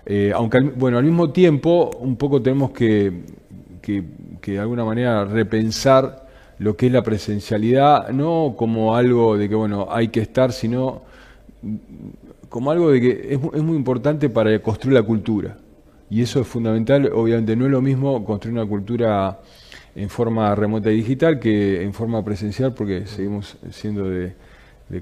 [0.07, 3.23] Eh, aunque, bueno, al mismo tiempo, un poco tenemos que,
[3.81, 4.05] que,
[4.41, 9.55] que de alguna manera repensar lo que es la presencialidad, no como algo de que,
[9.55, 11.03] bueno, hay que estar, sino
[12.49, 15.57] como algo de que es, es muy importante para construir la cultura.
[16.11, 19.41] Y eso es fundamental, obviamente no es lo mismo construir una cultura
[19.95, 24.35] en forma remota y digital que en forma presencial, porque seguimos siendo de,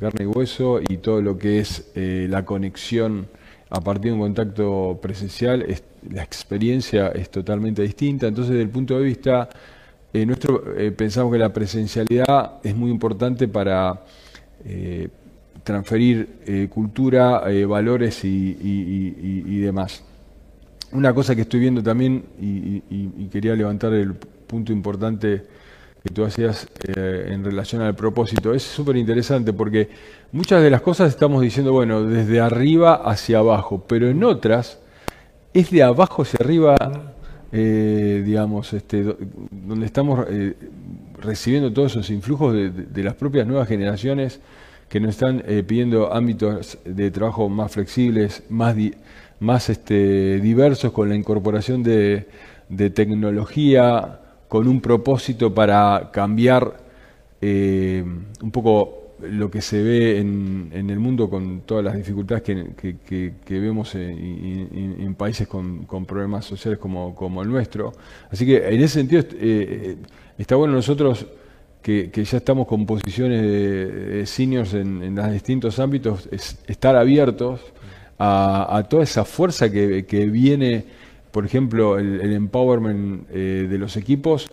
[0.01, 3.27] carne y hueso y todo lo que es eh, la conexión
[3.69, 5.67] a partir de un contacto presencial,
[6.11, 8.27] la experiencia es totalmente distinta.
[8.27, 9.49] Entonces, desde el punto de vista
[10.13, 14.03] eh, nuestro, eh, pensamos que la presencialidad es muy importante para
[14.67, 15.09] eh,
[15.65, 20.05] transferir cultura, valores y, demás.
[20.93, 22.81] Una cosa que estoy viendo también, y,
[23.29, 25.43] quería levantar el punto importante
[26.03, 29.89] que tú hacías en relación al propósito, es súper interesante porque
[30.33, 34.81] muchas de las cosas estamos diciendo, bueno, desde arriba hacia abajo, pero en otras
[35.55, 36.77] es de abajo hacia arriba
[37.55, 39.15] eh, digamos, este,
[39.51, 40.55] donde estamos eh,
[41.21, 44.41] recibiendo todos esos influjos de, las propias nuevas generaciones
[44.89, 48.75] que nos están eh, pidiendo ámbitos de trabajo más flexibles, más,
[49.43, 52.29] más este, diversos, con la incorporación de,
[52.69, 56.81] de, tecnología, con un propósito para cambiar
[57.43, 63.33] un poco lo que se ve en, en, el mundo con todas las dificultades que,
[63.49, 67.93] vemos en, países con, problemas sociales como, el nuestro.
[68.31, 69.97] Así que en ese sentido eh,
[70.39, 71.27] está bueno nosotros
[71.83, 76.29] que, ya estamos con posiciones de, seniors en, los distintos ámbitos,
[76.67, 77.61] estar abiertos
[78.25, 80.85] a, toda esa fuerza que, viene,
[81.31, 84.49] por ejemplo, el, empowerment eh, de los equipos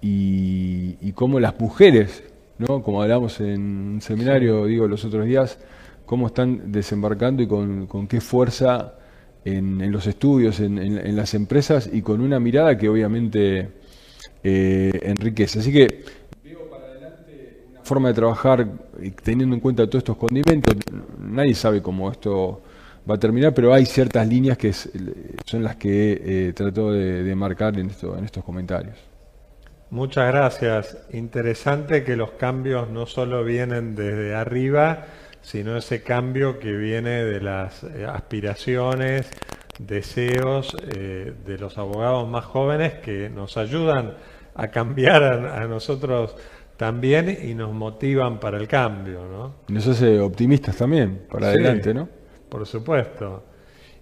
[0.00, 2.22] y, y cómo las mujeres
[2.58, 2.82] ¿no?
[2.82, 5.58] Como hablamos en un seminario, digo, los otros días,
[6.04, 8.94] cómo están desembarcando y con, qué fuerza
[9.44, 13.68] en, los estudios, en, las empresas y con una mirada que obviamente
[14.42, 15.60] eh, enriquece.
[15.60, 16.04] Así que
[16.44, 18.68] veo para adelante una forma de trabajar
[19.22, 20.74] teniendo en cuenta todos estos condimentos.
[21.20, 22.62] Nadie sabe cómo esto
[23.08, 27.78] va a terminar, pero hay ciertas líneas que son las que eh, trato de, marcar
[27.78, 28.96] en, esto, en estos comentarios.
[29.90, 30.98] Muchas gracias.
[31.12, 35.06] Interesante que los cambios no solo vienen desde arriba,
[35.42, 39.30] sino ese cambio que viene de las eh, aspiraciones,
[39.78, 44.14] deseos eh, de los abogados más jóvenes que nos ayudan
[44.54, 46.34] a cambiar a, nosotros
[46.76, 49.20] también y nos motivan para el cambio.
[49.30, 49.54] ¿no?
[49.68, 52.08] Nos hace optimistas también, para adelante, ¿no?
[52.48, 53.42] Por supuesto.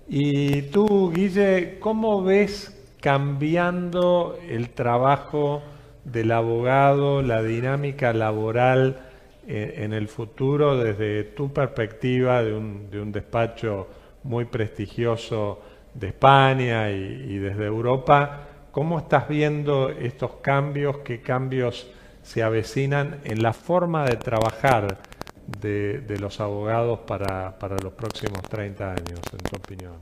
[0.07, 5.63] Y tú, Guille, ¿cómo ves cambiando el trabajo
[6.05, 9.01] del abogado, la dinámica laboral
[9.47, 13.89] eh, en, el futuro desde tu perspectiva de un, de un, despacho
[14.23, 15.61] muy prestigioso
[15.95, 18.41] de España y, desde Europa?
[18.71, 20.99] ¿Cómo estás viendo estos cambios?
[20.99, 21.91] ¿Qué cambios
[22.23, 24.99] se avecinan en la forma de trabajar
[25.47, 29.99] de, de los abogados para, para, los próximos 30 años, en tu opinión?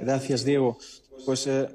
[0.00, 0.76] Gracias, Diego.
[1.24, 1.68] Pues eh,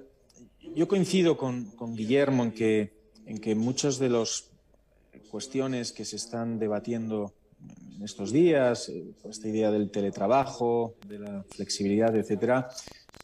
[0.76, 2.94] yo coincido con, Guillermo en que,
[3.26, 4.50] en que muchas de las
[5.32, 7.34] cuestiones que se están debatiendo
[7.96, 12.70] en estos días, eh, esta idea del teletrabajo, de la flexibilidad, etcétera,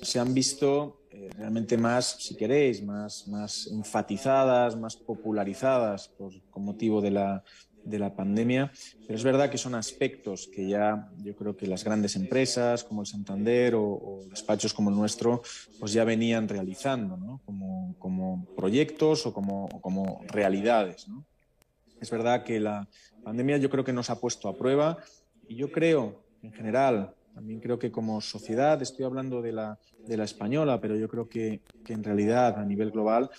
[0.02, 6.66] se han visto eh, realmente más, si queréis, más, más enfatizadas, más popularizadas por, con
[6.66, 7.44] motivo de la,
[7.86, 8.72] de la pandemia,
[9.06, 13.02] pero es verdad que son aspectos que ya yo creo que las grandes empresas como
[13.02, 15.42] el Santander o, despachos como el nuestro
[15.80, 17.42] pues ya venían realizando ¿no?
[17.46, 21.08] como, como, proyectos o como, como realidades.
[21.08, 21.26] ¿no?
[22.02, 22.88] Es verdad que la
[23.24, 24.98] pandemia yo creo que nos ha puesto a prueba
[25.48, 30.16] y yo creo en general también creo que como sociedad, estoy hablando de la, de
[30.16, 33.30] la española, pero yo creo que, que en realidad a nivel global,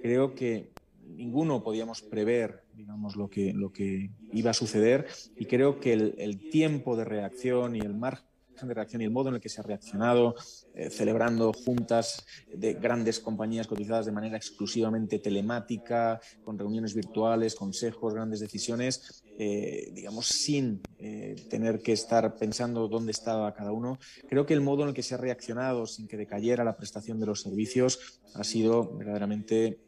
[0.00, 5.06] creo que ninguno podíamos prever, digamos, lo que, lo que iba a suceder
[5.36, 8.26] y creo que el, tiempo de reacción y el margen
[8.62, 10.36] de reacción y el modo en el que se ha reaccionado,
[10.74, 18.14] eh, celebrando juntas de grandes compañías cotizadas de manera exclusivamente telemática, con reuniones virtuales, consejos,
[18.14, 23.98] grandes decisiones, eh, digamos, sin eh, tener que estar pensando dónde estaba cada uno.
[24.28, 27.18] Creo que el modo en el que se ha reaccionado sin que decayera la prestación
[27.18, 29.80] de los servicios ha sido verdaderamente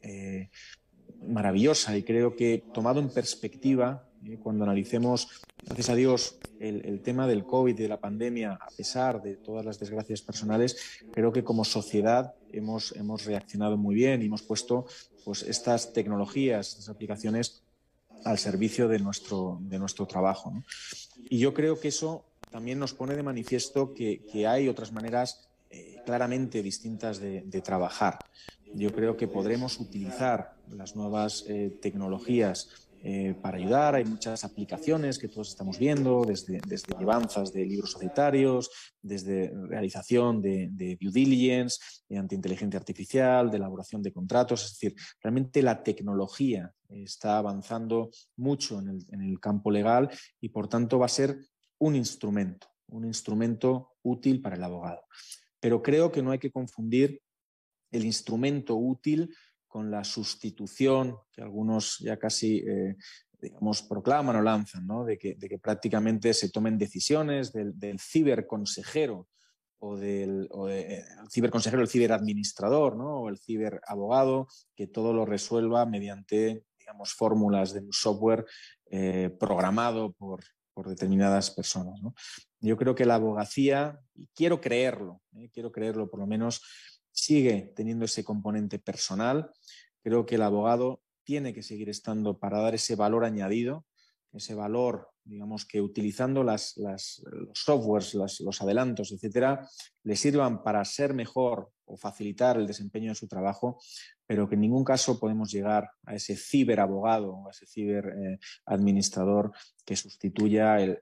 [1.26, 5.28] maravillosa y creo que tomado en perspectiva, eh, cuando analicemos,
[5.64, 9.78] gracias a Dios, el, tema del COVID, de la pandemia, a pesar de todas las
[9.78, 10.76] desgracias personales,
[11.12, 14.86] creo que como sociedad hemos, hemos reaccionado muy bien y hemos puesto
[15.24, 17.62] pues, estas tecnologías, estas aplicaciones
[18.24, 20.54] al servicio de nuestro, de nuestro trabajo.
[21.28, 26.00] Y yo creo que eso también nos pone de manifiesto que, hay otras maneras eh,
[26.06, 28.18] claramente distintas de, de trabajar
[28.74, 33.94] yo creo que podremos utilizar las nuevas eh, tecnologías eh, para ayudar.
[33.94, 38.70] Hay muchas aplicaciones que todos estamos viendo, desde, desde llevanzas de libros societarios,
[39.02, 44.64] desde realización de, due diligence, de inteligencia artificial, de elaboración de contratos.
[44.64, 50.08] Es decir, realmente la tecnología está avanzando mucho en el, en el campo legal
[50.40, 51.36] y, por tanto, va a ser
[51.78, 55.02] un instrumento, un instrumento útil para el abogado.
[55.60, 57.20] Pero creo que no hay que confundir
[57.94, 59.34] el instrumento útil
[59.66, 62.96] con la sustitución que algunos ya casi eh,
[63.40, 65.04] digamos, proclaman o lanzan, ¿no?
[65.04, 69.28] de, que, prácticamente se tomen decisiones del, ciberconsejero
[69.78, 73.20] o del eh, ciberconsejero, el ciberadministrador ¿no?
[73.20, 78.44] o el ciberabogado, que todo lo resuelva mediante digamos, fórmulas de un software
[78.90, 80.44] eh, programado por,
[80.86, 82.00] determinadas personas.
[82.58, 86.62] Yo creo que la abogacía, y quiero creerlo, quiero creerlo por lo menos,
[87.14, 89.50] sigue teniendo ese componente personal.
[90.02, 93.86] Creo que el abogado tiene que seguir estando para dar ese valor añadido,
[94.32, 97.24] ese valor, digamos, que utilizando las, los
[97.54, 99.66] softwares, los adelantos, etcétera,
[100.02, 103.78] le sirvan para ser mejor o facilitar el desempeño de su trabajo,
[104.26, 109.52] pero que en ningún caso podemos llegar a ese ciberabogado o a ese ciberadministrador
[109.84, 110.98] que sustituya el,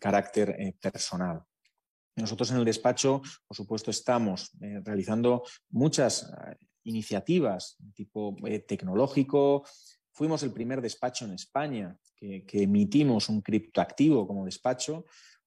[0.00, 1.42] carácter eh, personal.
[2.16, 8.60] Nosotros en el despacho, por supuesto, estamos eh, realizando muchas eh, iniciativas de tipo eh,
[8.60, 9.64] tecnológico.
[10.12, 15.04] Fuimos el primer despacho en España que, emitimos un criptoactivo como despacho,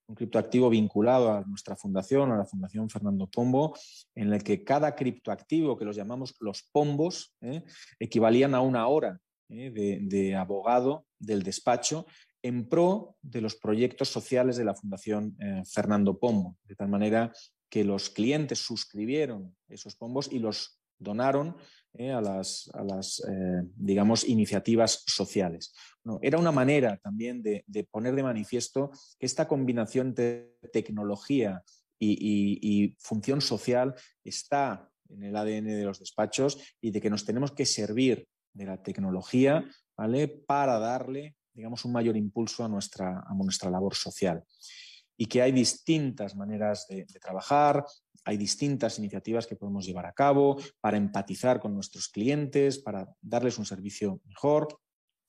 [0.08, 3.76] un criptoactivo vinculado a nuestra fundación, a la Fundación Fernando Pombo,
[4.14, 7.36] en el que cada criptoactivo, que los llamamos los pombos,
[8.00, 12.06] equivalían a una hora de, abogado del despacho
[12.42, 17.34] en pro de los proyectos sociales de la Fundación Fernando Pombo, de tal manera
[17.70, 21.56] que los clientes suscribieron esos pombos y los donaron
[21.94, 22.70] eh, a las,
[23.28, 25.74] eh, digamos, iniciativas sociales.
[26.22, 31.64] era una manera también de, poner de manifiesto que esta combinación de tecnología
[32.00, 37.52] y, función social está en el ADN de los despachos y de que nos tenemos
[37.52, 39.66] que servir de la tecnología
[39.98, 40.28] ¿vale?
[40.28, 44.44] para darle digamos, un mayor impulso a nuestra, a nuestra labor social
[45.22, 47.86] y que hay distintas maneras de, trabajar,
[48.24, 53.60] hay distintas iniciativas que podemos llevar a cabo para empatizar con nuestros clientes, para darles
[53.60, 54.80] un servicio mejor.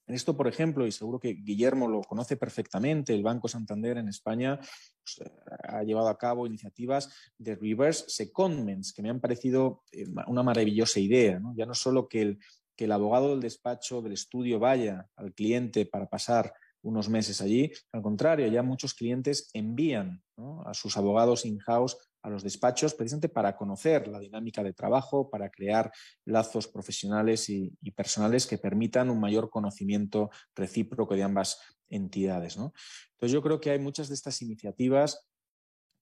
[0.07, 4.09] En esto, por ejemplo, y seguro que Guillermo lo conoce perfectamente, el Banco Santander en
[4.09, 5.33] España pues, eh,
[5.65, 11.01] ha llevado a cabo iniciativas de reverse secondments, que me han parecido eh, una maravillosa
[11.01, 11.41] idea.
[11.57, 12.39] Ya no solo que el,
[12.81, 17.71] que el abogado del despacho, del estudio, vaya al cliente para pasar unos meses allí.
[17.93, 20.23] Al contrario, ya muchos clientes envían
[20.65, 25.51] a sus abogados in-house a los despachos precisamente para conocer la dinámica de trabajo, para
[25.51, 25.93] crear
[26.25, 31.61] lazos profesionales y, personales que permitan un mayor conocimiento recíproco de ambas
[31.91, 32.57] entidades.
[32.57, 35.30] Entonces yo creo que hay muchas de estas iniciativas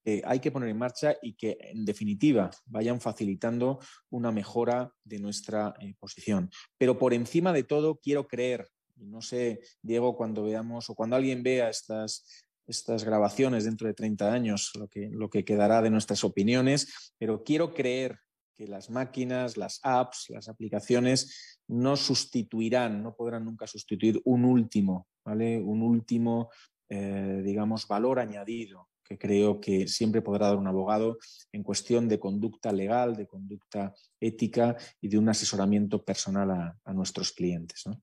[0.09, 3.79] que hay que poner en marcha y que en definitiva vayan facilitando
[4.09, 6.49] una mejora de nuestra eh, posición.
[6.79, 11.45] Pero por encima de todo quiero creer no sé, Diego, cuando veamos o cuando alguien
[11.45, 12.25] vea estas,
[12.67, 17.45] estas grabaciones dentro de 30 años, lo que, lo que quedará de nuestras opiniones, pero
[17.45, 18.19] quiero creer
[18.57, 25.07] que las máquinas, las apps, las aplicaciones no sustituirán, no podrán nunca sustituir un último,
[25.25, 25.61] ¿vale?
[25.61, 26.51] Un último,
[26.89, 31.19] eh, digamos, valor añadido que creo que siempre podrá dar un abogado
[31.53, 36.93] en cuestión de conducta legal, de conducta ética y de un asesoramiento personal a, a
[36.93, 37.83] nuestros clientes.
[37.87, 38.03] ¿no?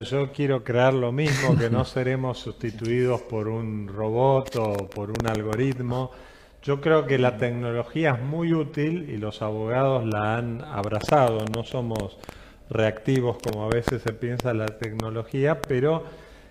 [0.00, 5.26] Yo quiero crear lo mismo, que no seremos sustituidos por un robot o por un
[5.26, 6.10] algoritmo.
[6.62, 11.44] Yo creo que la tecnología es muy útil y los abogados la han abrazado.
[11.54, 12.18] No somos
[12.68, 16.04] reactivos como a veces se piensa la tecnología, pero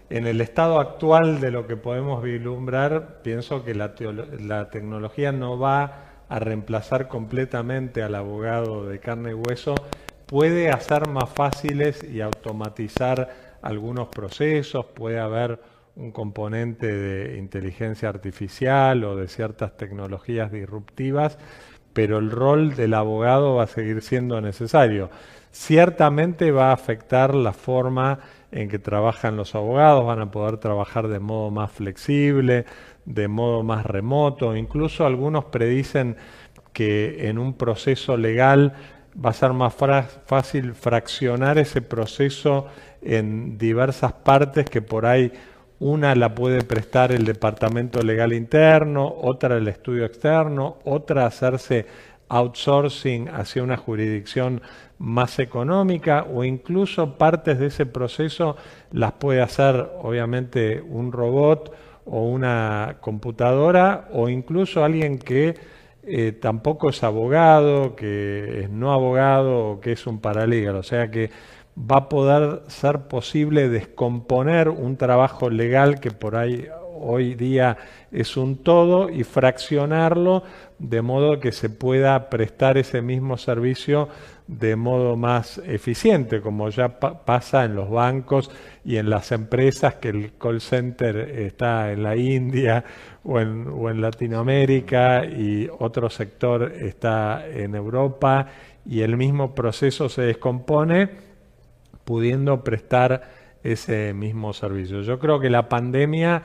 [0.09, 3.93] en el estado actual de lo que podemos vislumbrar, pienso que la,
[4.39, 9.75] la tecnología no va a reemplazar completamente al abogado de carne y hueso,
[10.25, 15.59] puede hacer más fáciles y automatizar algunos procesos, puede haber
[15.95, 21.37] un componente de inteligencia artificial o de ciertas tecnologías disruptivas,
[21.93, 25.09] pero el rol del abogado va a seguir siendo necesario.
[25.51, 28.19] Ciertamente va a afectar la forma
[28.51, 32.65] en que trabajan los abogados, van a poder trabajar de modo más flexible,
[33.05, 36.17] de modo más remoto, incluso algunos predicen
[36.73, 38.73] que en un proceso legal
[39.13, 39.75] va a ser más
[40.25, 42.67] fácil fraccionar ese proceso
[43.01, 45.31] en diversas partes que por ahí
[45.79, 51.85] una la puede prestar el departamento legal interno, otra el estudio externo, otra hacerse
[52.27, 54.61] outsourcing hacia una jurisdicción
[54.99, 58.55] más económica o incluso partes de ese proceso
[58.91, 61.73] las puede hacer obviamente un robot
[62.05, 65.55] o una computadora o incluso alguien que
[66.03, 70.75] eh, tampoco es abogado, que es no abogado o que es un paralegal.
[70.75, 71.29] O sea que
[71.79, 76.67] va a poder ser posible descomponer un trabajo legal que por ahí
[77.01, 77.77] hoy día
[78.11, 80.43] es un todo y fraccionarlo
[80.77, 84.09] de modo que se pueda prestar ese mismo servicio
[84.47, 88.49] de modo más eficiente, como ya pasa en los bancos
[88.83, 92.83] y en las empresas, que el call center está en la India
[93.23, 98.47] o en, Latinoamérica y otro sector está en Europa
[98.85, 101.28] y el mismo proceso se descompone
[102.09, 103.21] pudiendo prestar
[103.63, 105.03] ese mismo servicio.
[105.03, 106.41] Yo creo que la pandemia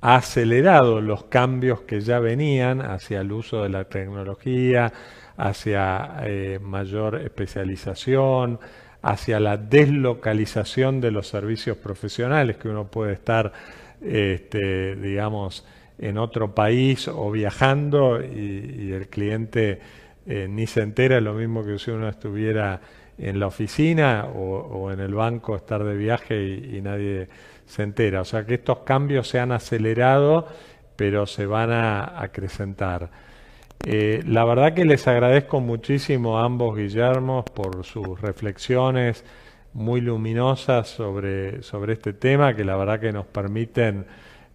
[0.00, 4.92] ha acelerado los cambios que ya venían hacia el uso de la tecnología,
[5.36, 8.60] hacia eh, mayor especialización,
[9.02, 13.52] hacia la deslocalización de los servicios profesionales, que uno puede estar,
[14.00, 15.66] este, digamos,
[15.98, 19.80] en otro país o viajando y, el cliente
[20.28, 22.80] eh, ni se entera, lo mismo que si uno estuviera
[23.18, 27.28] en la oficina o, en el banco, estar de viaje y, nadie
[27.66, 28.22] se entera.
[28.22, 30.46] O sea que estos cambios se han acelerado,
[30.96, 33.10] pero se van a acrecentar.
[33.84, 39.24] Eh, la verdad que les agradezco muchísimo a ambos Guillermos por sus reflexiones
[39.72, 44.06] muy luminosas sobre, sobre este tema, que la verdad que nos permiten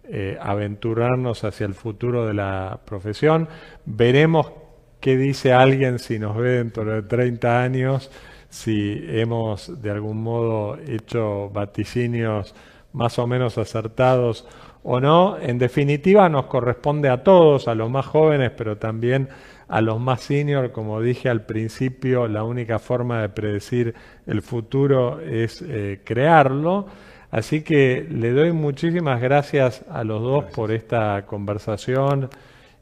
[0.04, 3.48] eh, aventurarnos hacia el futuro de la profesión.
[3.86, 4.52] Veremos
[5.00, 8.10] qué dice alguien si nos ve dentro de 30 años,
[8.54, 12.54] si hemos de algún modo hecho vaticinios
[12.92, 14.46] más o menos acertados
[14.84, 15.36] o no.
[15.40, 19.28] En definitiva, nos corresponde a todos, a los más jóvenes, pero también
[19.66, 20.70] a los más senior.
[20.70, 23.92] Como dije al principio, la única forma de predecir
[24.24, 26.86] el futuro es eh, crearlo.
[27.32, 32.30] Así que le doy muchísimas gracias a los dos por esta conversación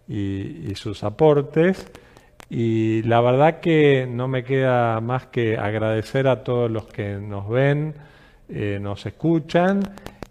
[0.06, 1.90] y, sus aportes.
[2.54, 7.48] Y la verdad que no me queda más que agradecer a todos los que nos
[7.48, 7.94] ven,
[8.50, 9.80] eh, nos escuchan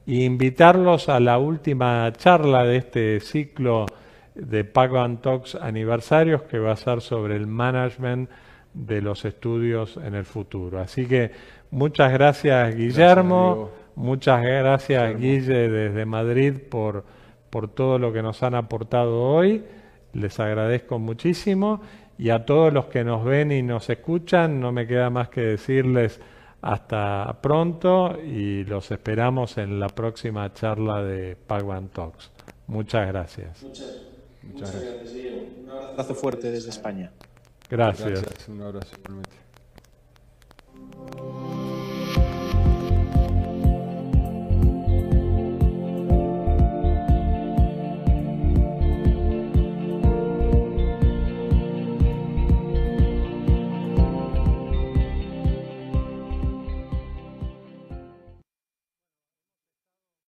[0.05, 3.88] e invitarlos a la última charla de este ciclo
[4.36, 8.30] de Pac-Man Talks aniversarios que va a ser sobre el management
[8.76, 10.80] de los estudios en el futuro.
[10.80, 11.32] Así que
[11.72, 17.03] muchas gracias Guillermo, muchas gracias Guille desde Madrid por,
[17.49, 19.63] por todo lo que nos han aportado hoy,
[20.13, 21.82] les agradezco muchísimo
[22.22, 25.41] y a todos los que nos ven y nos escuchan, no me queda más que
[25.41, 26.19] decirles
[26.61, 32.30] hasta pronto y los esperamos en la próxima charla de Pagwan Talks.
[32.67, 33.63] Muchas gracias.
[33.63, 34.05] Muchas,
[34.53, 35.15] gracias.
[35.63, 37.11] Un abrazo fuerte desde España.
[37.67, 38.47] Gracias.
[38.47, 38.91] Un abrazo.